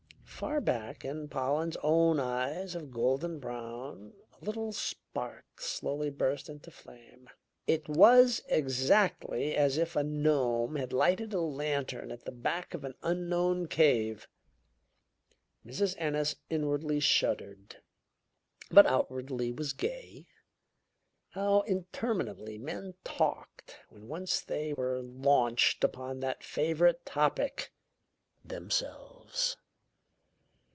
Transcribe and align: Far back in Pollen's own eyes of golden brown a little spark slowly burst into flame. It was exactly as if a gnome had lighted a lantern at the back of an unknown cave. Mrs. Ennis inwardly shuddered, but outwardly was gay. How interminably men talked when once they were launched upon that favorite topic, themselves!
Far 0.41 0.59
back 0.59 1.05
in 1.05 1.27
Pollen's 1.29 1.77
own 1.83 2.19
eyes 2.19 2.73
of 2.73 2.89
golden 2.91 3.37
brown 3.37 4.13
a 4.33 4.43
little 4.43 4.71
spark 4.71 5.59
slowly 5.61 6.09
burst 6.09 6.49
into 6.49 6.71
flame. 6.71 7.29
It 7.67 7.87
was 7.87 8.41
exactly 8.47 9.55
as 9.55 9.77
if 9.77 9.95
a 9.95 10.01
gnome 10.01 10.77
had 10.77 10.93
lighted 10.93 11.31
a 11.35 11.41
lantern 11.41 12.11
at 12.11 12.25
the 12.25 12.31
back 12.31 12.73
of 12.73 12.83
an 12.83 12.95
unknown 13.03 13.67
cave. 13.67 14.27
Mrs. 15.63 15.93
Ennis 15.99 16.37
inwardly 16.49 16.99
shuddered, 17.01 17.79
but 18.71 18.87
outwardly 18.87 19.51
was 19.51 19.73
gay. 19.73 20.25
How 21.33 21.61
interminably 21.67 22.57
men 22.57 22.95
talked 23.03 23.77
when 23.89 24.07
once 24.07 24.41
they 24.41 24.73
were 24.73 25.03
launched 25.03 25.83
upon 25.83 26.19
that 26.21 26.43
favorite 26.43 27.05
topic, 27.05 27.71
themselves! 28.43 29.55